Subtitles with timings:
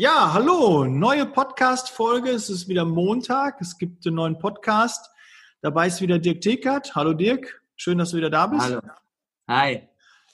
[0.00, 2.30] Ja, hallo, neue Podcast-Folge.
[2.30, 3.60] Es ist wieder Montag.
[3.60, 5.10] Es gibt einen neuen Podcast.
[5.60, 6.94] Dabei ist wieder Dirk Tekert.
[6.94, 8.62] Hallo Dirk, schön, dass du wieder da bist.
[8.62, 8.80] Hallo.
[9.48, 9.88] Hi.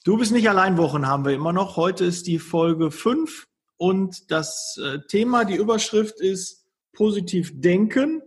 [0.05, 1.79] Du bist nicht allein Wochen, haben wir immer noch.
[1.79, 3.49] Heute ist die Folge 5
[3.79, 8.21] und das äh, Thema, die Überschrift ist positiv denken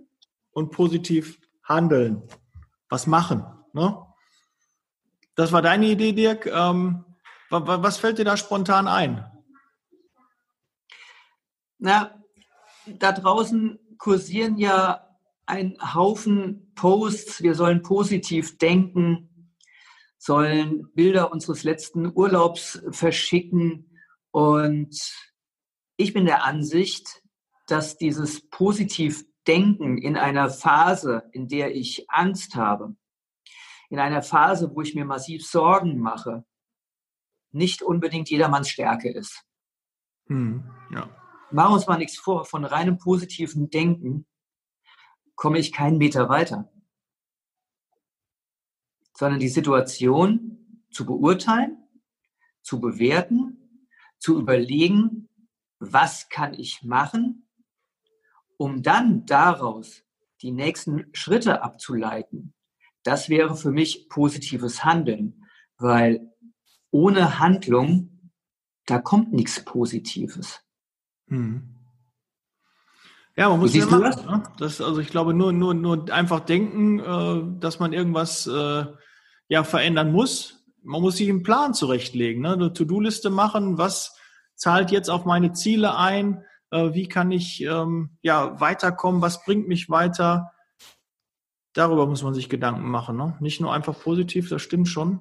[0.49, 2.23] und positiv handeln.
[2.89, 3.45] Was machen?
[3.73, 3.95] Ne?
[5.35, 6.47] Das war deine Idee, Dirk.
[6.47, 7.05] Ähm,
[7.51, 9.36] was fällt dir da spontan ein?
[11.79, 12.23] Na,
[12.85, 15.07] da draußen kursieren ja
[15.45, 19.53] ein Haufen Posts, wir sollen positiv denken,
[20.17, 23.97] sollen Bilder unseres letzten Urlaubs verschicken.
[24.31, 24.95] Und
[25.95, 27.21] ich bin der Ansicht,
[27.67, 32.97] dass dieses positiv Denken in einer Phase, in der ich Angst habe,
[33.89, 36.43] in einer Phase, wo ich mir massiv Sorgen mache,
[37.51, 39.45] nicht unbedingt jedermanns Stärke ist.
[40.27, 41.09] Hm, ja
[41.51, 44.25] machen wir uns mal nichts vor, von reinem positiven Denken
[45.35, 46.71] komme ich keinen Meter weiter.
[49.15, 51.77] Sondern die Situation zu beurteilen,
[52.61, 53.85] zu bewerten,
[54.19, 55.29] zu überlegen,
[55.79, 57.47] was kann ich machen,
[58.57, 60.03] um dann daraus
[60.41, 62.53] die nächsten Schritte abzuleiten.
[63.03, 65.45] Das wäre für mich positives Handeln,
[65.77, 66.31] weil
[66.91, 68.31] ohne Handlung,
[68.85, 70.66] da kommt nichts Positives.
[71.27, 71.77] Hm.
[73.37, 74.01] Ja, man muss ja machen.
[74.01, 74.25] Das?
[74.25, 74.43] Ne?
[74.57, 74.81] das?
[74.81, 78.85] also ich glaube, nur, nur, nur einfach denken, äh, dass man irgendwas äh,
[79.47, 80.65] ja verändern muss.
[80.81, 82.53] Man muss sich einen Plan zurechtlegen, ne?
[82.53, 84.17] eine To-Do-Liste machen, was
[84.55, 89.67] zahlt jetzt auf meine Ziele ein, äh, wie kann ich ähm, ja weiterkommen, was bringt
[89.67, 90.53] mich weiter.
[91.73, 93.17] Darüber muss man sich Gedanken machen.
[93.17, 93.37] Ne?
[93.39, 95.19] Nicht nur einfach positiv, das stimmt schon.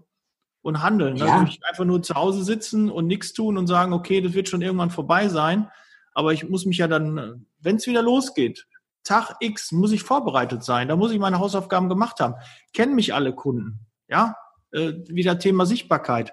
[0.62, 1.14] Und handeln.
[1.14, 1.26] Ne?
[1.26, 1.32] Ja.
[1.34, 4.48] Also nicht einfach nur zu Hause sitzen und nichts tun und sagen, okay, das wird
[4.48, 5.68] schon irgendwann vorbei sein
[6.16, 8.66] aber ich muss mich ja dann, wenn es wieder losgeht,
[9.04, 10.88] Tag X muss ich vorbereitet sein.
[10.88, 12.36] Da muss ich meine Hausaufgaben gemacht haben.
[12.72, 13.80] Kennen mich alle Kunden.
[14.08, 14.34] Ja,
[14.70, 16.32] äh, wieder Thema Sichtbarkeit.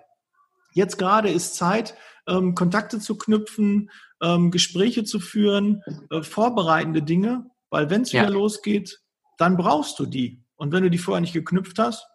[0.71, 1.95] Jetzt gerade ist Zeit,
[2.27, 3.91] ähm, Kontakte zu knüpfen,
[4.21, 8.29] ähm, Gespräche zu führen, äh, vorbereitende Dinge, weil wenn es wieder ja.
[8.29, 9.01] losgeht,
[9.37, 10.45] dann brauchst du die.
[10.55, 12.07] Und wenn du die vorher nicht geknüpft hast,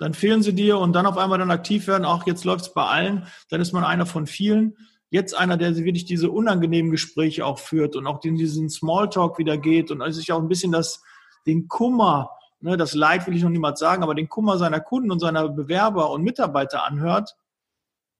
[0.00, 2.74] dann fehlen sie dir und dann auf einmal dann aktiv werden, auch jetzt läuft es
[2.74, 4.76] bei allen, dann ist man einer von vielen
[5.12, 9.58] jetzt einer, der wirklich diese unangenehmen Gespräche auch führt und auch in diesen Smalltalk wieder
[9.58, 11.02] geht und sich auch ein bisschen das,
[11.46, 12.30] den Kummer,
[12.60, 15.50] ne, das Leid will ich noch niemals sagen, aber den Kummer seiner Kunden und seiner
[15.50, 17.36] Bewerber und Mitarbeiter anhört,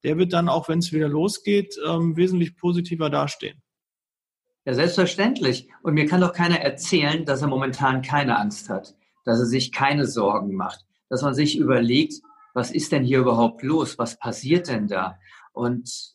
[0.03, 3.63] der wird dann auch, wenn es wieder losgeht, ähm, wesentlich positiver dastehen.
[4.63, 5.69] Ja, selbstverständlich.
[5.81, 8.93] Und mir kann doch keiner erzählen, dass er momentan keine Angst hat,
[9.25, 12.21] dass er sich keine Sorgen macht, dass man sich überlegt,
[12.53, 13.97] was ist denn hier überhaupt los?
[13.97, 15.17] Was passiert denn da?
[15.53, 16.13] Und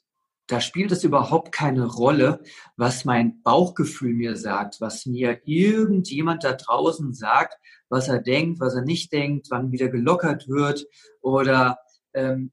[0.48, 2.42] da spielt es überhaupt keine Rolle,
[2.76, 7.54] was mein Bauchgefühl mir sagt, was mir irgendjemand da draußen sagt,
[7.90, 10.86] was er denkt, was er nicht denkt, wann wieder gelockert wird
[11.20, 11.78] oder
[12.14, 12.50] ähm,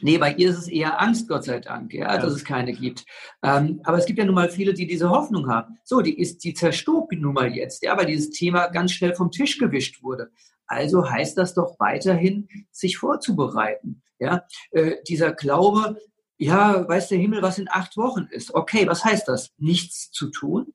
[0.00, 2.20] Nee, bei ihr ist es eher Angst, Gott sei Dank, ja, ja.
[2.20, 3.04] dass es keine gibt.
[3.42, 5.78] Ähm, aber es gibt ja nun mal viele, die diese Hoffnung haben.
[5.84, 9.30] So, die ist, die zerstobt nun mal jetzt, ja, weil dieses Thema ganz schnell vom
[9.30, 10.30] Tisch gewischt wurde.
[10.66, 14.02] Also heißt das doch weiterhin, sich vorzubereiten.
[14.20, 15.96] Ja, äh, dieser Glaube,
[16.38, 18.54] ja, weiß der Himmel, was in acht Wochen ist.
[18.54, 19.52] Okay, was heißt das?
[19.58, 20.72] Nichts zu tun?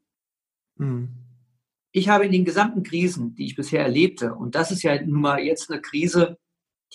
[0.78, 1.10] Hm.
[1.92, 5.22] ich habe in den gesamten Krisen, die ich bisher erlebte, und das ist ja nun
[5.22, 6.40] mal jetzt eine Krise,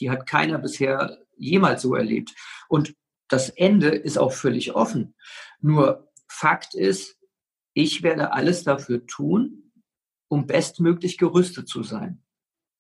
[0.01, 2.35] die hat keiner bisher jemals so erlebt.
[2.69, 2.97] Und
[3.29, 5.15] das Ende ist auch völlig offen.
[5.61, 7.19] Nur Fakt ist,
[7.73, 9.73] ich werde alles dafür tun,
[10.27, 12.23] um bestmöglich gerüstet zu sein.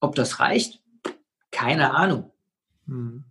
[0.00, 0.82] Ob das reicht?
[1.52, 2.32] Keine Ahnung.
[2.86, 3.24] Hm.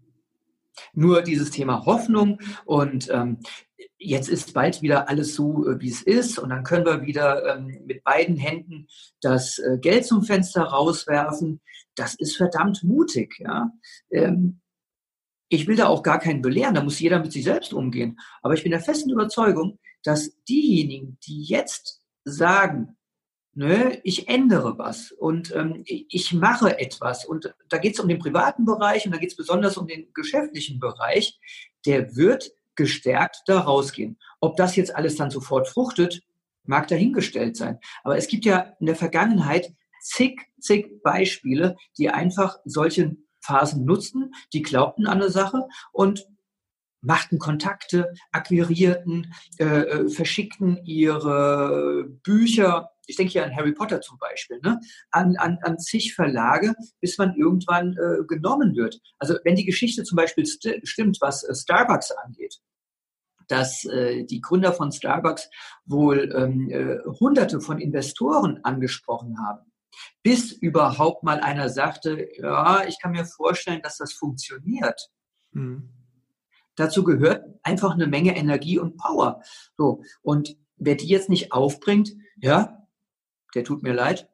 [0.94, 3.39] Nur dieses Thema Hoffnung und ähm,
[4.00, 7.57] jetzt ist bald wieder alles so, äh, wie es ist und dann können wir wieder
[7.57, 8.88] ähm, mit beiden Händen
[9.21, 11.62] das äh, Geld zum Fenster rauswerfen.
[11.95, 13.39] Das ist verdammt mutig.
[13.39, 13.71] Ja?
[14.12, 14.62] Ähm,
[15.50, 18.19] ich will da auch gar keinen belehren, da muss jeder mit sich selbst umgehen.
[18.41, 22.97] Aber ich bin der festen Überzeugung, dass diejenigen, die jetzt sagen,
[23.57, 28.19] ne, ich ändere was und ähm, ich mache etwas und da geht es um den
[28.19, 31.39] privaten Bereich und da geht es besonders um den geschäftlichen Bereich,
[31.86, 34.19] der wird gestärkt da rausgehen.
[34.39, 36.21] Ob das jetzt alles dann sofort fruchtet,
[36.65, 37.80] mag dahingestellt sein.
[38.04, 44.36] Aber es gibt ja in der Vergangenheit zig, zig Beispiele, die einfach solche Phasen nutzten,
[44.53, 46.27] die glaubten an eine Sache und
[47.01, 54.18] machten Kontakte, akquirierten, äh, äh, verschickten ihre Bücher, ich denke hier an Harry Potter zum
[54.18, 54.80] Beispiel, ne?
[55.12, 59.00] an, an, an zig Verlage, bis man irgendwann äh, genommen wird.
[59.18, 62.59] Also wenn die Geschichte zum Beispiel st stimmt, was äh, Starbucks angeht,
[63.48, 65.50] dass äh, die Gründer von Starbucks
[65.86, 69.71] wohl ähm, äh, hunderte von Investoren angesprochen haben,
[70.21, 75.10] bis überhaupt mal einer sagte, ja, ich kann mir vorstellen, dass das funktioniert.
[75.51, 75.89] Mhm.
[76.75, 79.42] Dazu gehört einfach eine Menge Energie und Power.
[79.77, 80.03] So.
[80.21, 82.87] Und wer die jetzt nicht aufbringt, ja,
[83.56, 84.30] der tut mir leid.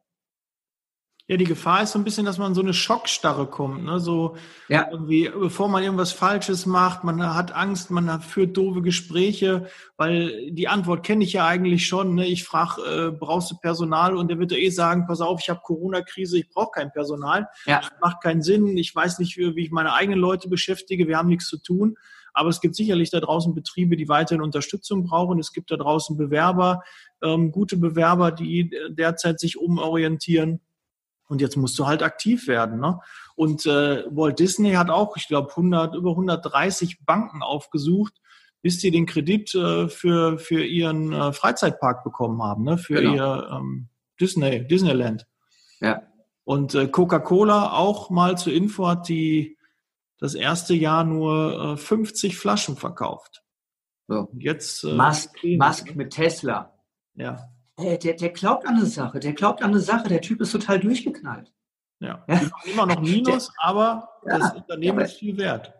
[1.26, 3.98] Ja, die Gefahr ist so ein bisschen, dass man so eine Schockstarre kommt, ne?
[3.98, 4.36] So
[4.68, 4.88] ja.
[4.90, 9.66] irgendwie, bevor man irgendwas Falsches macht, man hat Angst, man führt doofe Gespräche,
[9.96, 12.14] weil die Antwort kenne ich ja eigentlich schon.
[12.14, 12.26] Ne?
[12.26, 14.14] Ich frage, äh, brauchst du Personal?
[14.18, 17.48] Und der wird eh sagen, pass auf, ich habe Corona-Krise, ich brauche kein Personal.
[17.64, 17.80] Ja.
[18.02, 18.76] Macht keinen Sinn.
[18.76, 21.08] Ich weiß nicht, wie, wie ich meine eigenen Leute beschäftige.
[21.08, 21.96] Wir haben nichts zu tun.
[22.34, 25.38] Aber es gibt sicherlich da draußen Betriebe, die weiterhin Unterstützung brauchen.
[25.38, 26.82] Es gibt da draußen Bewerber,
[27.22, 30.60] ähm, gute Bewerber, die derzeit sich umorientieren.
[31.28, 32.80] Und jetzt musst du halt aktiv werden.
[32.80, 33.00] Ne?
[33.36, 38.14] Und äh, Walt Disney hat auch, ich glaube, 100, über 130 Banken aufgesucht,
[38.60, 42.78] bis sie den Kredit äh, für, für ihren äh, Freizeitpark bekommen haben, ne?
[42.78, 43.14] für genau.
[43.14, 43.88] ihr ähm,
[44.20, 45.26] Disney, Disneyland.
[45.80, 46.02] Ja.
[46.44, 49.56] Und äh, Coca-Cola auch mal zur Info hat die
[50.18, 53.42] das erste Jahr nur äh, 50 Flaschen verkauft.
[54.06, 54.28] So.
[54.38, 56.74] Jetzt, äh, Musk, Musk mit Tesla.
[57.14, 57.48] Ja.
[57.76, 60.52] Hey, der, der glaubt an eine Sache, der glaubt an eine Sache, der Typ ist
[60.52, 61.52] total durchgeknallt.
[62.00, 62.40] Ja, ja.
[62.64, 65.72] immer noch Minus, der, aber ja, das Unternehmen ist viel wert.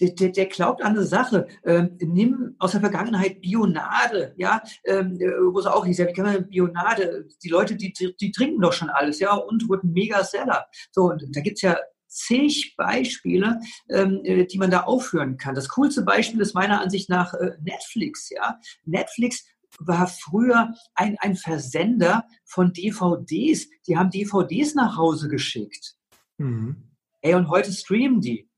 [0.00, 1.46] Der, der, der, glaubt an eine Sache.
[1.64, 5.18] Ähm, nimm aus der Vergangenheit Bionade, ja, ähm,
[5.52, 8.60] wo es auch hieß, ja, wie kann man Bionade, die Leute, die, die, die trinken
[8.60, 10.66] doch schon alles, ja, und wurden Mega-Seller.
[10.90, 11.76] So, und da gibt es ja
[12.12, 15.54] zig Beispiele, ähm, äh, die man da aufführen kann.
[15.54, 18.30] Das coolste Beispiel ist meiner Ansicht nach äh, Netflix.
[18.30, 19.44] Ja, Netflix
[19.78, 23.68] war früher ein, ein Versender von DVDs.
[23.86, 25.96] Die haben DVDs nach Hause geschickt.
[26.38, 26.90] Mhm.
[27.22, 28.48] Ey, und heute streamen die.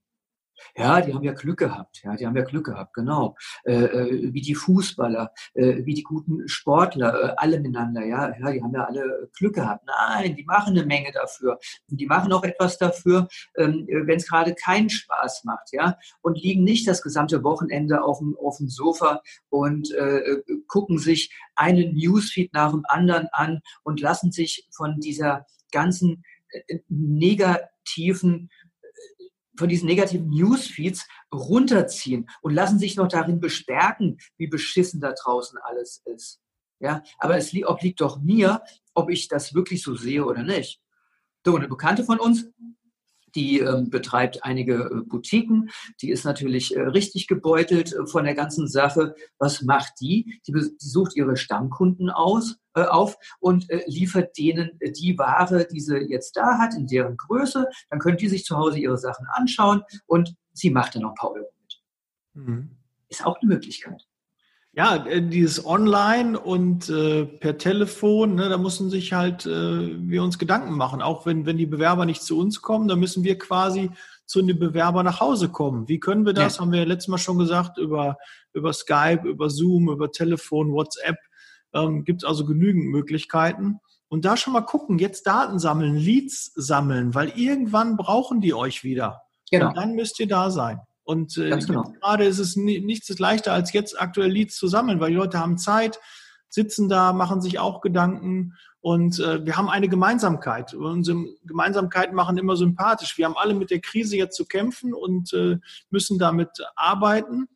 [0.76, 2.02] Ja, die haben ja Glück gehabt.
[2.02, 3.36] Ja, die haben ja Glück gehabt, genau.
[3.64, 8.04] Äh, äh, wie die Fußballer, äh, wie die guten Sportler, äh, alle miteinander.
[8.04, 9.86] Ja, ja, die haben ja alle Glück gehabt.
[9.86, 11.58] Nein, die machen eine Menge dafür.
[11.88, 15.72] Die machen auch etwas dafür, ähm, wenn es gerade keinen Spaß macht.
[15.72, 20.98] Ja, und liegen nicht das gesamte Wochenende auf dem, auf dem Sofa und äh, gucken
[20.98, 28.50] sich einen Newsfeed nach dem anderen an und lassen sich von dieser ganzen äh, negativen
[29.56, 35.58] von diesen negativen Newsfeeds runterziehen und lassen sich noch darin bestärken, wie beschissen da draußen
[35.58, 36.40] alles ist.
[36.80, 38.62] Ja, aber es obliegt doch mir,
[38.94, 40.80] ob ich das wirklich so sehe oder nicht.
[41.44, 42.46] So, eine Bekannte von uns,
[43.34, 48.34] die ähm, betreibt einige äh, Boutiquen, die ist natürlich äh, richtig gebeutelt äh, von der
[48.34, 49.14] ganzen Sache.
[49.38, 50.40] Was macht die?
[50.46, 55.66] Die, die sucht ihre Stammkunden aus, äh, auf und äh, liefert denen äh, die Ware,
[55.70, 57.68] die sie jetzt da hat, in deren Größe.
[57.90, 61.14] Dann können die sich zu Hause ihre Sachen anschauen und sie macht dann noch ein
[61.14, 61.82] paar Euro mit.
[62.34, 62.70] Mhm.
[63.08, 64.06] Ist auch eine Möglichkeit.
[64.76, 70.22] Ja, äh, dieses Online und äh, per Telefon, ne, da müssen sich halt äh, wir
[70.22, 71.00] uns Gedanken machen.
[71.00, 73.90] Auch wenn, wenn die Bewerber nicht zu uns kommen, dann müssen wir quasi
[74.26, 75.88] zu den Bewerbern nach Hause kommen.
[75.88, 76.56] Wie können wir das?
[76.56, 76.62] Ja.
[76.62, 78.16] Haben wir ja letztes Mal schon gesagt, über,
[78.52, 81.16] über Skype, über Zoom, über Telefon, WhatsApp.
[81.72, 83.78] Ähm, Gibt also genügend Möglichkeiten.
[84.08, 88.82] Und da schon mal gucken, jetzt Daten sammeln, Leads sammeln, weil irgendwann brauchen die euch
[88.82, 89.22] wieder.
[89.50, 89.68] Genau.
[89.68, 90.80] Und dann müsst ihr da sein.
[91.04, 91.92] Und äh, genau.
[92.00, 95.58] gerade ist es nichts leichter, als jetzt aktuell Leads zu sammeln, weil die Leute haben
[95.58, 96.00] Zeit,
[96.48, 100.72] sitzen da, machen sich auch Gedanken Und äh, wir haben eine Gemeinsamkeit.
[100.74, 103.18] Unsere Gemeinsamkeiten machen immer sympathisch.
[103.18, 105.58] Wir haben alle mit der Krise jetzt zu kämpfen und äh,
[105.90, 107.48] müssen damit arbeiten.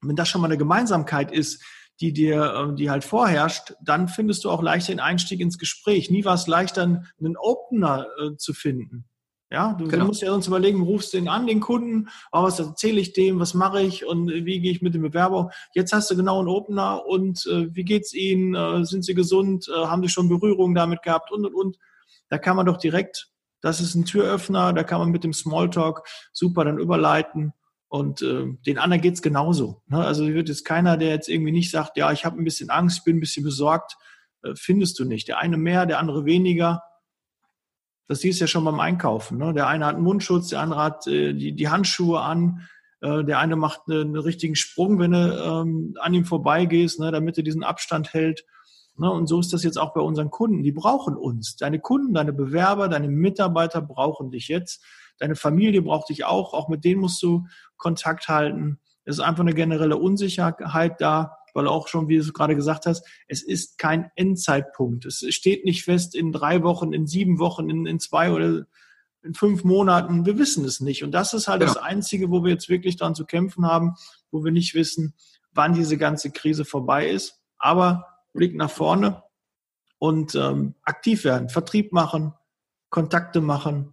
[0.00, 1.62] Wenn das schon mal eine Gemeinsamkeit ist,
[2.00, 6.10] die dir, äh, die halt vorherrscht, dann findest du auch leichter den Einstieg ins Gespräch.
[6.10, 9.04] Nie war es leichter, einen Opener äh, zu finden.
[9.52, 10.06] Ja, du, genau.
[10.06, 13.38] musst ja sonst überlegen, rufst du den an, den Kunden, oh, was erzähle ich dem,
[13.38, 15.50] was mache ich und wie gehe ich mit dem Bewerber.
[15.74, 19.68] Jetzt hast du genau einen Opener und äh, wie geht's ihnen, äh, sind sie gesund,
[19.68, 21.76] äh, haben sie schon Berührung damit gehabt und und und.
[22.30, 23.28] Da kann man doch direkt,
[23.60, 27.52] das ist ein Türöffner, da kann man mit dem Smalltalk super dann überleiten
[27.88, 29.82] und äh, den anderen geht's genauso.
[29.86, 30.02] Ne?
[30.02, 33.04] Also wird jetzt keiner, der jetzt irgendwie nicht sagt, ja, ich habe ein bisschen Angst,
[33.04, 33.98] bin ein bisschen besorgt,
[34.44, 35.28] äh, findest du nicht.
[35.28, 36.80] Der eine mehr, der andere weniger
[38.12, 39.38] das siehst du ja schon beim Einkaufen.
[39.38, 39.54] Ne?
[39.54, 42.68] Der eine hat einen Mundschutz, der andere hat äh, die, die Handschuhe an,
[43.00, 47.10] äh, der eine macht eine, einen richtigen Sprung, wenn du ähm, an ihm vorbeigehst, ne,
[47.10, 48.44] damit er diesen Abstand hält.
[48.98, 49.10] Ne?
[49.10, 50.62] Und so ist das jetzt auch bei unseren Kunden.
[50.62, 51.56] Die brauchen uns.
[51.56, 54.84] Deine Kunden, deine Bewerber, deine Mitarbeiter brauchen dich jetzt.
[55.18, 56.52] Deine Familie braucht dich auch.
[56.52, 57.46] Auch mit denen musst du
[57.78, 58.78] Kontakt halten.
[59.06, 63.06] Es ist einfach eine generelle Unsicherheit da weil auch schon, wie du gerade gesagt hast,
[63.28, 65.04] es ist kein Endzeitpunkt.
[65.04, 68.66] Es steht nicht fest in drei Wochen, in sieben Wochen, in, in zwei oder
[69.22, 70.26] in fünf Monaten.
[70.26, 71.04] Wir wissen es nicht.
[71.04, 71.74] Und das ist halt genau.
[71.74, 73.94] das Einzige, wo wir jetzt wirklich dran zu kämpfen haben,
[74.30, 75.14] wo wir nicht wissen,
[75.52, 77.40] wann diese ganze Krise vorbei ist.
[77.58, 79.22] Aber Blick nach vorne
[79.98, 82.32] und ähm, aktiv werden, Vertrieb machen,
[82.90, 83.92] Kontakte machen,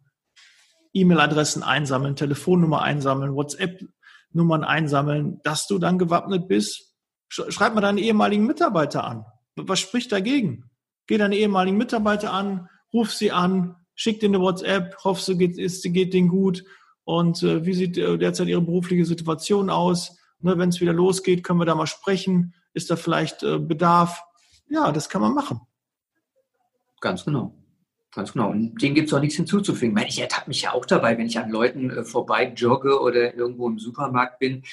[0.93, 6.88] E-Mail-Adressen einsammeln, Telefonnummer einsammeln, WhatsApp-Nummern einsammeln, dass du dann gewappnet bist,
[7.29, 9.25] Schreib mal deinen ehemaligen Mitarbeiter an.
[9.55, 10.69] Was spricht dagegen?
[11.07, 15.57] Geh deine ehemaligen Mitarbeiter an, ruf sie an, schick dir eine WhatsApp, hoffst du, geht,
[15.57, 16.63] ist, geht denen gut
[17.03, 20.17] und äh, wie sieht äh, derzeit ihre berufliche Situation aus?
[20.39, 22.53] Ne, Wenn es wieder losgeht, können wir da mal sprechen.
[22.73, 24.23] Ist da vielleicht äh, Bedarf?
[24.69, 25.61] Ja, das kann man machen.
[27.01, 27.55] Ganz genau.
[28.11, 28.49] Ganz genau.
[28.49, 29.89] Und denen gibt es auch nichts hinzuzufügen.
[29.89, 32.99] Ich, meine, ich ertappe mich ja auch dabei, wenn ich an Leuten äh, vorbei jogge
[32.99, 34.63] oder irgendwo im Supermarkt bin.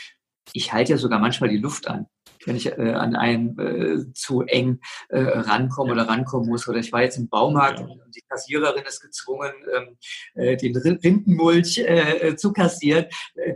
[0.52, 2.06] Ich halte ja sogar manchmal die Luft an
[2.46, 6.68] wenn ich äh, an einen äh, zu eng äh, rankomme oder rankommen muss.
[6.68, 9.96] Oder ich war jetzt im Baumarkt und die Kassiererin ist gezwungen, ähm,
[10.34, 13.06] äh, den Rindenmulch äh, äh, zu kassieren,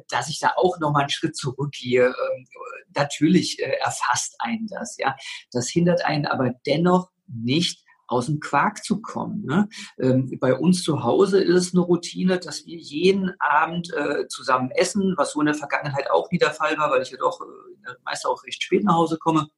[0.09, 2.07] dass ich da auch nochmal einen Schritt zurückgehe.
[2.07, 2.47] Ähm,
[2.95, 5.15] natürlich erfasst einen das, ja.
[5.53, 9.45] Das hindert einen aber dennoch nicht aus dem Quark zu kommen.
[9.45, 9.69] Ne?
[9.99, 14.71] Ähm, bei uns zu Hause ist es eine Routine, dass wir jeden Abend äh, zusammen
[14.73, 17.41] essen, was so in der Vergangenheit auch wieder der Fall war, weil ich ja doch
[17.41, 19.49] äh, meist auch recht spät nach Hause komme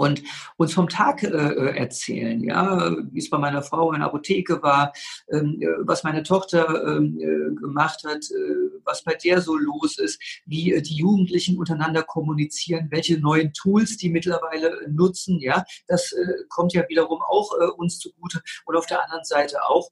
[0.00, 0.22] und
[0.56, 4.62] uns vom Tag äh, äh, erzählen, ja, wie es bei meiner Frau in der Apotheke
[4.62, 4.94] war,
[5.30, 9.98] ähm, äh, was meine Tochter ähm, äh, gemacht hat, äh, was bei der so los
[9.98, 16.14] ist, wie äh, die Jugendlichen untereinander kommunizieren, welche neuen Tools die mittlerweile nutzen, ja, das
[16.48, 19.90] kommt ja wiederum auch uns zugute und auf der anderen Seite auch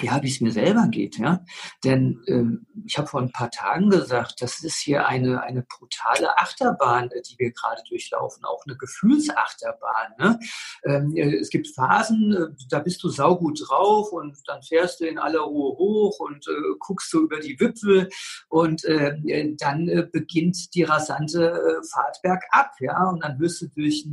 [0.00, 1.44] ja, wie es mir selber geht, ja.
[1.84, 6.36] Denn ähm, ich habe vor ein paar Tagen gesagt, das ist hier eine, eine brutale
[6.38, 10.12] Achterbahn, äh, die wir gerade durchlaufen, auch eine Gefühlsachterbahn.
[10.18, 10.40] Ne?
[10.84, 15.06] Ähm, äh, es gibt Phasen, äh, da bist du saugut drauf und dann fährst du
[15.06, 18.08] in aller Ruhe hoch und äh, guckst du über die Wipfel
[18.48, 23.08] und äh, dann äh, beginnt die rasante Fahrt bergab, ja.
[23.08, 24.06] Und dann wirst du durch,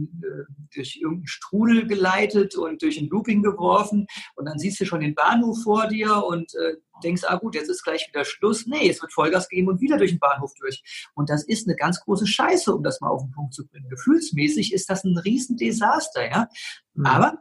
[0.73, 5.15] durch irgendeinen Strudel geleitet und durch ein Looping geworfen und dann siehst du schon den
[5.15, 8.67] Bahnhof vor vor dir und äh, denkst, ah gut, jetzt ist gleich wieder Schluss.
[8.67, 11.09] Nee, es wird Vollgas geben und wieder durch den Bahnhof durch.
[11.15, 13.89] Und das ist eine ganz große Scheiße, um das mal auf den Punkt zu bringen.
[13.89, 16.47] Gefühlsmäßig ist das ein Riesendesaster, ja.
[16.93, 17.05] Mhm.
[17.07, 17.37] Aber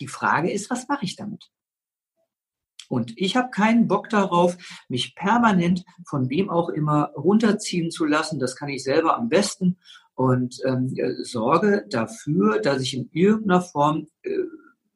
[0.00, 1.50] die Frage ist, was mache ich damit?
[2.90, 8.38] Und ich habe keinen Bock darauf, mich permanent von wem auch immer runterziehen zu lassen.
[8.38, 9.78] Das kann ich selber am besten.
[10.14, 14.36] Und ähm, äh, sorge dafür, dass ich in irgendeiner Form äh,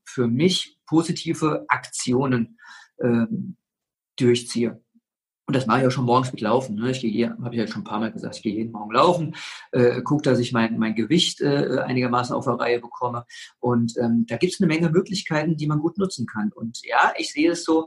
[0.04, 2.58] für mich positive Aktionen
[3.00, 3.56] ähm,
[4.16, 4.80] durchziehe.
[5.48, 6.74] Und das mache ich auch schon morgens mit Laufen.
[6.74, 6.90] Ne?
[6.90, 8.92] Ich gehe hier, habe ich ja schon ein paar Mal gesagt, ich gehe jeden Morgen
[8.92, 9.36] laufen,
[9.70, 13.24] äh, gucke, dass ich mein, mein Gewicht äh, einigermaßen auf der Reihe bekomme.
[13.60, 16.50] Und ähm, da gibt es eine Menge Möglichkeiten, die man gut nutzen kann.
[16.52, 17.86] Und ja, ich sehe es so,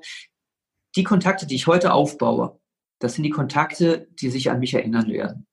[0.96, 2.60] die Kontakte, die ich heute aufbaue,
[3.00, 5.46] das sind die Kontakte, die sich an mich erinnern werden.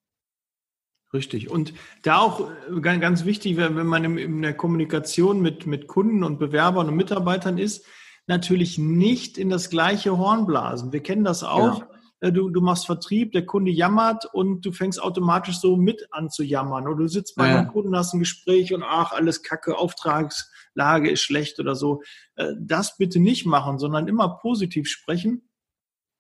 [1.12, 1.50] Richtig.
[1.50, 1.72] Und
[2.02, 6.88] da auch äh, ganz wichtig, wenn man in der Kommunikation mit, mit Kunden und Bewerbern
[6.88, 7.84] und Mitarbeitern ist,
[8.26, 10.92] natürlich nicht in das gleiche Horn blasen.
[10.92, 11.84] Wir kennen das auch.
[12.20, 16.30] Äh, du, du machst Vertrieb, der Kunde jammert und du fängst automatisch so mit an
[16.30, 16.86] zu jammern.
[16.86, 17.58] Oder du sitzt bei ja.
[17.58, 22.02] einem Kunden, hast ein Gespräch und ach, alles Kacke, Auftragslage ist schlecht oder so.
[22.36, 25.48] Äh, das bitte nicht machen, sondern immer positiv sprechen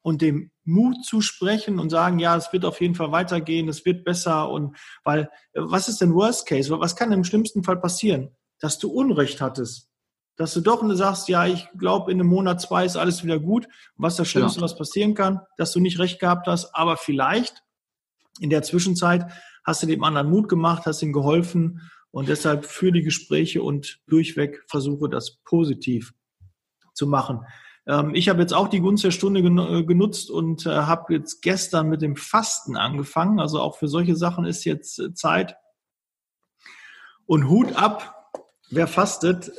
[0.02, 3.84] und dem Mut zu sprechen und sagen, ja, es wird auf jeden Fall weitergehen, es
[3.84, 6.70] wird besser und weil, was ist denn Worst Case?
[6.78, 8.36] Was kann im schlimmsten Fall passieren?
[8.60, 9.85] Dass du Unrecht hattest.
[10.36, 13.66] Dass du doch sagst, ja, ich glaube, in einem Monat, zwei ist alles wieder gut.
[13.96, 14.64] was das Schlimmste, genau.
[14.64, 17.62] was passieren kann, dass du nicht recht gehabt hast, aber vielleicht
[18.40, 19.30] in der Zwischenzeit
[19.64, 24.00] hast du dem anderen Mut gemacht, hast ihm geholfen und deshalb für die Gespräche und
[24.06, 26.12] durchweg versuche das positiv
[26.94, 27.40] zu machen.
[27.86, 31.40] Ähm, ich habe jetzt auch die Gunst der Stunde äh, genutzt und äh, habe jetzt
[31.42, 33.40] gestern mit dem Fasten angefangen.
[33.40, 35.56] Also auch für solche Sachen ist jetzt äh, Zeit.
[37.26, 38.30] Und Hut ab,
[38.70, 39.50] wer fastet.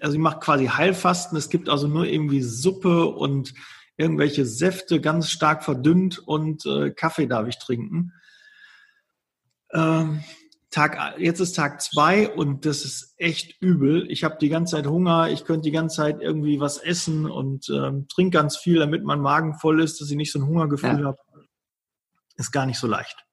[0.00, 1.36] Also ich mache quasi Heilfasten.
[1.38, 3.54] Es gibt also nur irgendwie Suppe und
[3.96, 6.64] irgendwelche Säfte ganz stark verdünnt und
[6.94, 8.12] Kaffee darf ich trinken.
[9.72, 10.22] Ähm,
[10.70, 14.10] Tag, jetzt ist Tag zwei und das ist echt übel.
[14.10, 17.70] Ich habe die ganze Zeit Hunger, ich könnte die ganze Zeit irgendwie was essen und
[17.70, 21.00] ähm, trinke ganz viel, damit mein Magen voll ist, dass ich nicht so ein Hungergefühl
[21.00, 21.06] ja.
[21.06, 21.18] habe.
[22.36, 23.24] Ist gar nicht so leicht.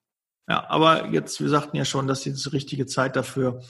[0.48, 3.62] Ja, aber jetzt, wir sagten ja schon, dass jetzt die richtige Zeit dafür,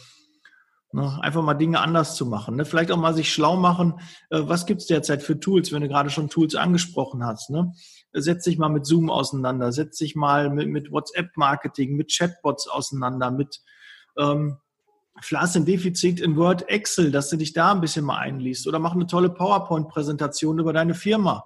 [0.95, 2.55] ne, einfach mal Dinge anders zu machen.
[2.55, 2.65] Ne?
[2.65, 3.99] Vielleicht auch mal sich schlau machen,
[4.29, 7.49] äh, was gibt's derzeit für Tools, wenn du gerade schon Tools angesprochen hast.
[7.49, 7.71] Ne?
[8.17, 13.31] setz dich mal mit Zoom auseinander, setz dich mal mit, mit WhatsApp-Marketing, mit Chatbots auseinander,
[13.31, 13.61] mit
[14.17, 14.57] ähm,
[15.21, 18.79] Flas ein Defizit in Word, Excel, dass du dich da ein bisschen mal einliest oder
[18.79, 21.45] mach eine tolle PowerPoint-Präsentation über deine Firma.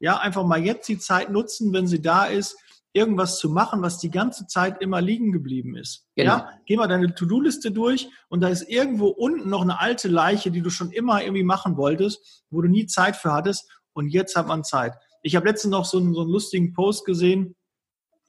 [0.00, 2.56] Ja, einfach mal jetzt die Zeit nutzen, wenn sie da ist,
[2.92, 6.06] irgendwas zu machen, was die ganze Zeit immer liegen geblieben ist.
[6.16, 6.38] Genau.
[6.38, 10.50] Ja, geh mal deine To-Do-Liste durch und da ist irgendwo unten noch eine alte Leiche,
[10.50, 14.36] die du schon immer irgendwie machen wolltest, wo du nie Zeit für hattest und jetzt
[14.36, 14.94] hat man Zeit.
[15.22, 17.56] Ich habe letztens noch so einen, so einen lustigen Post gesehen.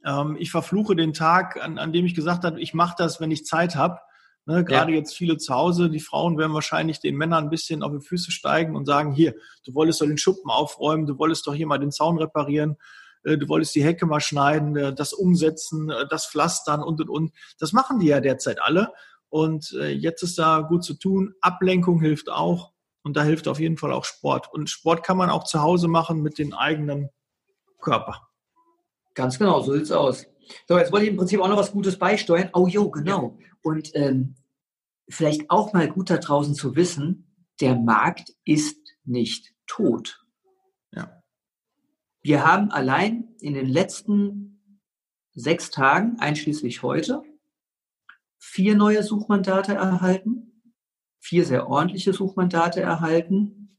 [0.06, 3.32] Ähm, ich verfluche den Tag, an, an dem ich gesagt habe, ich mache das, wenn
[3.32, 4.00] ich Zeit habe.
[4.46, 4.98] Ne, gerade ja.
[4.98, 8.32] jetzt viele zu Hause, die Frauen werden wahrscheinlich den Männern ein bisschen auf die Füße
[8.32, 11.78] steigen und sagen, hier, du wolltest doch den Schuppen aufräumen, du wolltest doch hier mal
[11.78, 12.78] den Zaun reparieren,
[13.24, 17.34] du wolltest die Hecke mal schneiden, äh, das umsetzen, äh, das pflastern und und und.
[17.60, 18.94] Das machen die ja derzeit alle.
[19.32, 21.36] Und jetzt ist da gut zu tun.
[21.40, 22.72] Ablenkung hilft auch.
[23.04, 24.52] Und da hilft auf jeden Fall auch Sport.
[24.52, 27.10] Und Sport kann man auch zu Hause machen mit dem eigenen
[27.80, 28.28] Körper.
[29.14, 30.26] Ganz genau, so sieht es aus.
[30.68, 32.50] So, jetzt wollte ich im Prinzip auch noch was Gutes beisteuern.
[32.54, 33.38] Oh jo, genau.
[33.40, 33.48] Ja.
[33.62, 34.36] Und ähm,
[35.08, 40.22] vielleicht auch mal gut da draußen zu wissen, der Markt ist nicht tot.
[42.22, 44.82] Wir haben allein in den letzten
[45.34, 47.24] sechs Tagen, einschließlich heute,
[48.38, 50.50] vier neue Suchmandate erhalten
[51.20, 53.78] vier sehr ordentliche Suchmandate erhalten,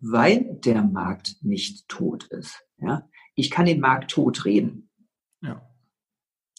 [0.00, 2.64] weil der Markt nicht tot ist.
[2.78, 3.08] Ja?
[3.34, 4.90] Ich kann den Markt tot reden.
[5.42, 5.62] Ja.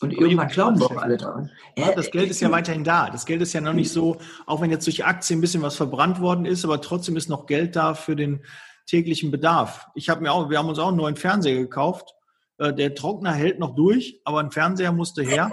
[0.02, 1.50] Und Aber irgendwann glauben doch alle daran.
[1.76, 3.10] Ja, das Geld ist ja weiterhin da.
[3.10, 5.76] Das Geld ist ja noch nicht so, auch wenn jetzt durch Aktien ein bisschen was
[5.76, 8.46] verbrannt worden ist, aber trotzdem ist noch Geld da für den
[8.90, 9.88] täglichen Bedarf.
[9.96, 12.14] Ich habe mir auch, wir haben uns auch einen neuen Fernseher gekauft.
[12.58, 15.52] Äh, der Trockner hält noch durch, aber ein Fernseher musste her.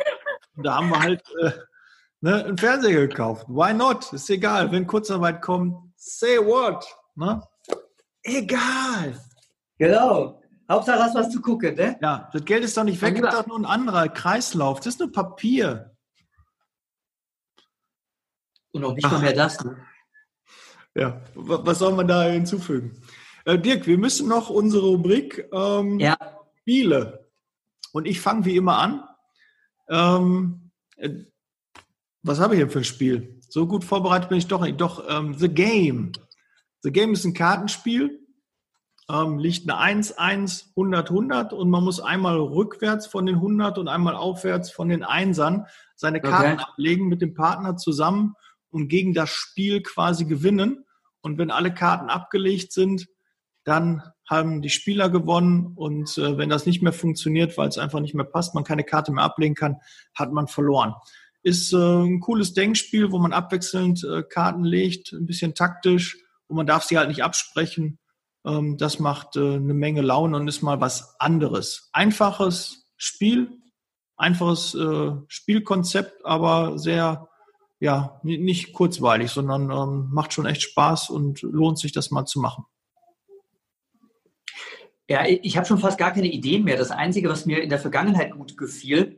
[0.56, 1.50] Und da haben wir halt äh,
[2.20, 3.46] ne, einen Fernseher gekauft.
[3.48, 4.12] Why not?
[4.12, 4.72] Ist egal.
[4.72, 6.86] Wenn Kurzarbeit kommt, say what?
[7.14, 7.42] Ne?
[8.22, 9.20] Egal.
[9.78, 10.40] Genau.
[10.68, 11.96] Hauptsache hast was zu gucken, ne?
[12.02, 14.78] Ja, das Geld ist doch nicht weg, das ist doch nur ein anderer Kreislauf.
[14.78, 15.96] Das ist nur Papier.
[18.72, 19.12] Und auch nicht Ach.
[19.12, 19.62] mal mehr das.
[19.64, 19.76] Ne?
[20.94, 23.00] Ja, was soll man da hinzufügen?
[23.46, 26.16] Äh, Dirk, wir müssen noch unsere Rubrik ähm, ja.
[26.60, 27.30] Spiele.
[27.92, 29.04] Und ich fange wie immer an.
[29.88, 31.10] Ähm, äh,
[32.22, 33.40] was habe ich denn für ein Spiel?
[33.48, 34.80] So gut vorbereitet bin ich doch nicht.
[34.80, 36.10] Doch, ähm, The Game.
[36.82, 38.20] The Game ist ein Kartenspiel.
[39.08, 43.78] Ähm, liegt eine 1, 1, 100, 100 und man muss einmal rückwärts von den 100
[43.78, 46.64] und einmal aufwärts von den Einsern seine Karten okay.
[46.68, 48.34] ablegen mit dem Partner zusammen
[48.70, 50.84] und gegen das Spiel quasi gewinnen.
[51.20, 53.06] Und wenn alle Karten abgelegt sind,
[53.66, 58.00] dann haben die Spieler gewonnen und äh, wenn das nicht mehr funktioniert, weil es einfach
[58.00, 59.76] nicht mehr passt, man keine Karte mehr ablegen kann,
[60.14, 60.94] hat man verloren.
[61.42, 66.56] Ist äh, ein cooles Denkspiel, wo man abwechselnd äh, Karten legt, ein bisschen taktisch und
[66.56, 67.98] man darf sie halt nicht absprechen.
[68.44, 71.90] Ähm, das macht äh, eine Menge Laune und ist mal was anderes.
[71.92, 73.50] Einfaches Spiel,
[74.16, 77.28] einfaches äh, Spielkonzept, aber sehr,
[77.80, 82.38] ja, nicht kurzweilig, sondern ähm, macht schon echt Spaß und lohnt sich, das mal zu
[82.38, 82.64] machen.
[85.08, 86.76] Ja, ich habe schon fast gar keine Ideen mehr.
[86.76, 89.16] Das Einzige, was mir in der Vergangenheit gut gefiel,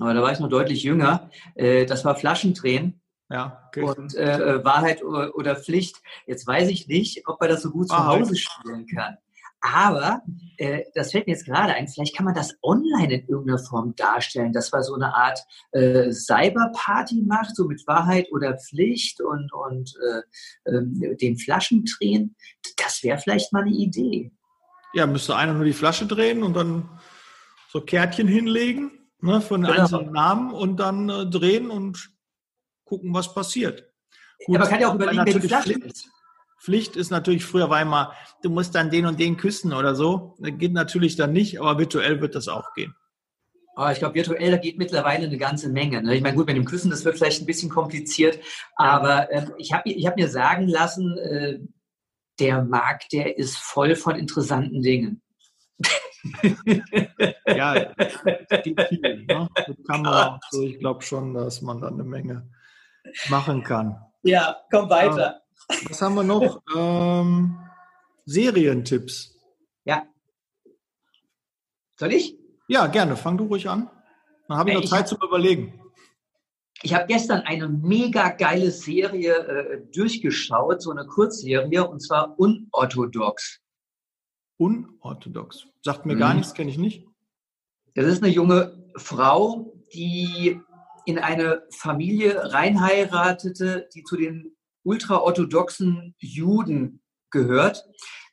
[0.00, 1.30] aber da war ich noch deutlich jünger.
[1.54, 3.00] Äh, das war Flaschendrehen.
[3.30, 3.82] Ja, okay.
[3.82, 5.96] Und äh, Wahrheit oder, Pflicht.
[6.26, 9.18] Jetzt weiß ich nicht, ob er das so gut zu Hause spielen kann.
[9.60, 10.22] Aber
[10.56, 13.94] äh, das fällt mir jetzt gerade ein, vielleicht kann man das online in irgendeiner Form
[13.96, 15.40] darstellen, dass man so eine Art
[15.72, 19.94] äh, Cyberparty macht, so mit Wahrheit oder Pflicht und, und
[20.64, 22.36] äh, äh, den Flaschen drehen.
[22.76, 24.30] Das wäre vielleicht mal eine Idee.
[24.94, 26.88] Ja, müsste einer nur die Flasche drehen und dann
[27.68, 29.80] so Kärtchen hinlegen ne, von genau.
[29.80, 32.10] einzelnen Namen und dann äh, drehen und
[32.84, 33.84] gucken, was passiert.
[34.46, 36.08] Gut, aber kann ja auch überlegen, wenn Pflicht ist.
[36.60, 40.34] Pflicht ist natürlich, früher war immer, du musst dann den und den küssen oder so.
[40.38, 42.94] Das geht natürlich dann nicht, aber virtuell wird das auch gehen.
[43.76, 46.02] Oh, ich glaube, virtuell, da geht mittlerweile eine ganze Menge.
[46.02, 46.16] Ne?
[46.16, 48.40] Ich meine, gut, mit dem Küssen, das wird vielleicht ein bisschen kompliziert,
[48.74, 51.60] aber äh, ich habe ich hab mir sagen lassen, äh,
[52.40, 55.22] der Markt, der ist voll von interessanten Dingen.
[57.46, 59.24] ja, es geht viel.
[59.26, 59.48] Ne?
[59.66, 62.50] Mit Kamera so, ich glaube schon, dass man da eine Menge
[63.28, 63.96] machen kann.
[64.22, 65.42] Ja, komm weiter.
[65.88, 66.60] Was haben wir noch?
[66.76, 67.58] Ähm,
[68.24, 69.36] Serientipps.
[69.84, 70.06] Ja.
[71.96, 72.36] Soll ich?
[72.66, 73.16] Ja, gerne.
[73.16, 73.90] Fang du ruhig an.
[74.48, 75.80] Dann habe ich noch ich Zeit hab, zum Überlegen.
[76.82, 83.60] Ich habe gestern eine mega geile Serie äh, durchgeschaut, so eine Kurzserie, und zwar Unorthodox.
[84.58, 85.66] Unorthodox?
[85.82, 86.20] Sagt mir mhm.
[86.20, 87.04] gar nichts, kenne ich nicht.
[87.94, 90.60] Das ist eine junge Frau, die
[91.06, 97.84] in eine Familie reinheiratete, die zu den ultraorthodoxen Juden gehört,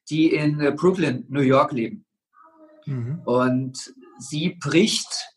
[0.10, 2.06] die in äh, Brooklyn, New York leben.
[2.86, 3.22] Mhm.
[3.26, 5.32] Und sie bricht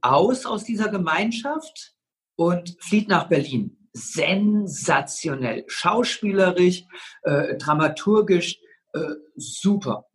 [0.00, 1.93] aus aus dieser Gemeinschaft
[2.36, 3.76] und flieht nach Berlin.
[3.92, 6.84] Sensationell, schauspielerisch,
[7.22, 8.58] äh, dramaturgisch,
[8.92, 10.06] äh, super.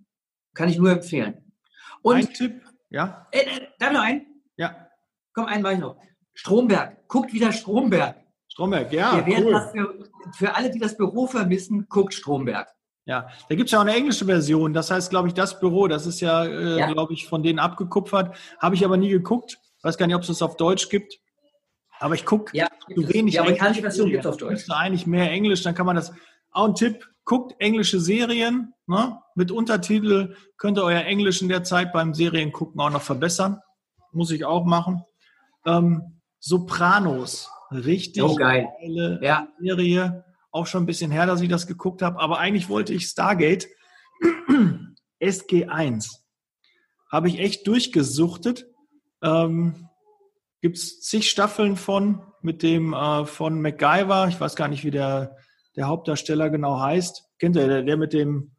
[0.53, 1.53] Kann ich nur empfehlen.
[2.01, 3.27] Und ein Tipp, ja?
[3.31, 4.25] Äh, äh, darf noch einen?
[4.57, 4.89] Ja.
[5.33, 5.97] Komm, einen mache ich noch.
[6.33, 7.07] Stromberg.
[7.07, 8.17] Guckt wieder Stromberg.
[8.47, 9.23] Stromberg, ja.
[9.25, 9.69] Cool.
[9.71, 12.67] für, für alle, die das Büro vermissen, guckt Stromberg.
[13.05, 14.73] Ja, da gibt es ja auch eine englische Version.
[14.73, 16.91] Das heißt, glaube ich, das Büro, das ist ja, äh, ja.
[16.91, 18.37] glaube ich, von denen abgekupfert.
[18.59, 19.57] Habe ich aber nie geguckt.
[19.81, 21.19] Weiß gar nicht, ob es das auf Deutsch gibt.
[21.99, 23.33] Aber ich gucke ja, so wenig.
[23.33, 24.53] Die amerikanische Version gibt es auf Deutsch.
[24.53, 26.13] Ist eigentlich mehr Englisch, dann kann man das.
[26.51, 29.19] Auch ein Tipp, guckt englische Serien ne?
[29.35, 30.35] mit Untertitel.
[30.57, 33.59] Könnt ihr euer Englisch in der Zeit beim Seriengucken auch noch verbessern.
[34.11, 35.03] Muss ich auch machen.
[35.65, 37.51] Ähm, Sopranos.
[37.71, 38.67] Richtig oh, geil.
[38.81, 39.47] geile ja.
[39.59, 43.05] Serie auch schon ein bisschen her, dass ich das geguckt habe, aber eigentlich wollte ich
[43.05, 43.67] Stargate
[45.21, 46.19] SG1.
[47.11, 48.67] Habe ich echt durchgesuchtet.
[49.21, 49.88] Ähm,
[50.61, 54.91] Gibt es zig Staffeln von, mit dem äh, von MacGyver, ich weiß gar nicht, wie
[54.91, 55.37] der,
[55.75, 57.25] der Hauptdarsteller genau heißt.
[57.37, 58.51] Kennt ihr, der, der mit dem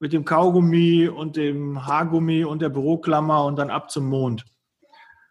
[0.00, 4.44] mit dem Kaugummi und dem Haargummi und der Büroklammer und dann ab zum Mond.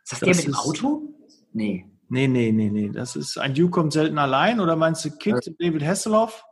[0.03, 1.01] Ist das, das der mit dem Auto?
[1.51, 1.85] Nee.
[2.07, 2.89] Nee, nee, nee, nee.
[2.89, 4.59] Das ist ein Duke kommt selten allein.
[4.59, 5.53] Oder meinst du Kid, ja.
[5.59, 6.43] David Hasselhoff?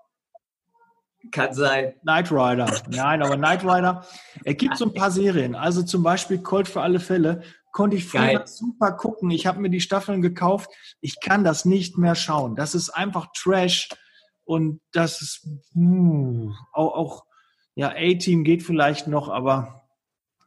[1.31, 1.93] Kann sein.
[2.01, 2.71] Knight Rider.
[2.89, 4.05] Nein, aber Knight Rider.
[4.43, 5.55] Er gibt so ein paar Serien.
[5.55, 7.41] Also zum Beispiel Colt für alle Fälle.
[7.77, 9.29] Konnte ich früher super gucken.
[9.29, 10.71] Ich habe mir die Staffeln gekauft.
[10.99, 12.55] Ich kann das nicht mehr schauen.
[12.55, 13.89] Das ist einfach Trash.
[14.45, 17.25] Und das ist mh, auch, auch
[17.75, 19.87] ja, A-Team geht vielleicht noch, aber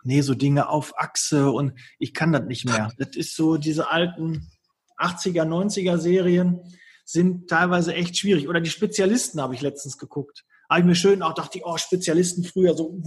[0.02, 2.90] nee, so Dinge auf Achse und ich kann das nicht mehr.
[2.98, 4.50] Das ist so diese alten
[4.98, 6.58] 80er, 90er Serien
[7.04, 8.48] sind teilweise echt schwierig.
[8.48, 10.44] Oder die Spezialisten habe ich letztens geguckt.
[10.68, 13.00] Habe ich mir schön auch dachte, oh, Spezialisten früher so,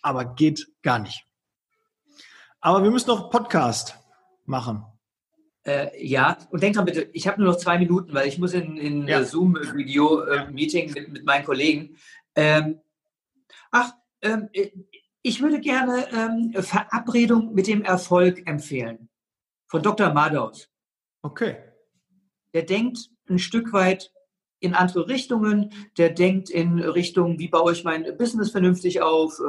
[0.00, 1.26] aber geht gar nicht.
[2.64, 3.94] Aber wir müssen noch Podcast
[4.46, 4.86] machen.
[5.66, 8.54] Äh, ja, und denk dran bitte, ich habe nur noch zwei Minuten, weil ich muss
[8.54, 9.22] in, in ja.
[9.22, 11.98] Zoom-Video-Meeting äh, mit, mit meinen Kollegen.
[12.34, 12.80] Ähm,
[13.70, 14.48] ach, ähm,
[15.20, 19.10] ich würde gerne ähm, Verabredung mit dem Erfolg empfehlen
[19.66, 20.14] von Dr.
[20.14, 20.70] Madaus.
[21.20, 21.58] Okay.
[22.54, 24.10] Der denkt ein Stück weit
[24.64, 25.72] in andere Richtungen.
[25.98, 29.42] Der denkt in Richtung, wie baue ich mein Business vernünftig auf, äh,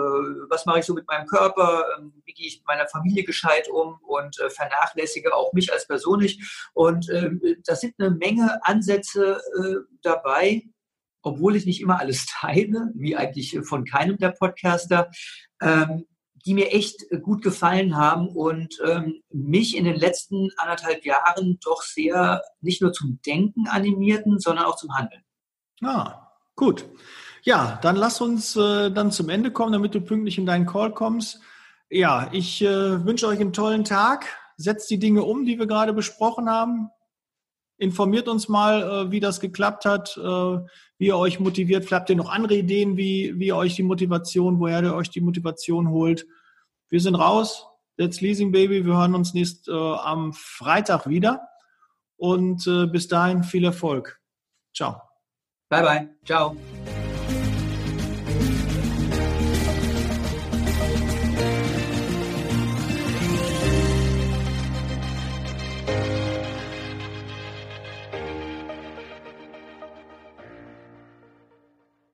[0.49, 3.69] was mache ich so mit meinem Körper, ähm, wie gehe ich mit meiner Familie gescheit
[3.69, 6.69] um und äh, vernachlässige auch mich als Person nicht.
[6.73, 10.63] Und ähm, da sind eine Menge Ansätze äh, dabei,
[11.21, 15.09] obwohl ich nicht immer alles teile, wie eigentlich von keinem der Podcaster.
[15.61, 16.05] Ähm,
[16.45, 21.59] die mir echt äh, gut gefallen haben und ähm, mich in den letzten anderthalb Jahren
[21.63, 25.23] doch sehr nicht nur zum Denken animierten, sondern auch zum Handeln.
[25.83, 26.85] Ah, gut.
[27.43, 30.91] Ja, dann lass uns äh, dann zum Ende kommen, damit du pünktlich in deinen Call
[30.91, 31.39] kommst.
[31.89, 34.25] Ja, ich äh, wünsche euch einen tollen Tag.
[34.57, 36.89] Setzt die Dinge um, die wir gerade besprochen haben.
[37.77, 40.21] Informiert uns mal, äh, wie das geklappt hat, äh,
[40.97, 41.85] wie ihr euch motiviert.
[41.85, 45.09] Vielleicht habt ihr noch andere Ideen, wie, wie ihr euch die Motivation, woher ihr euch
[45.09, 46.25] die Motivation holt.
[46.89, 47.67] Wir sind raus.
[47.97, 48.85] That's Leasing Baby.
[48.85, 51.47] Wir hören uns nächst äh, am Freitag wieder.
[52.17, 54.21] Und äh, bis dahin viel Erfolg.
[54.73, 55.01] Ciao.
[55.69, 56.09] Bye bye.
[56.25, 56.55] Ciao.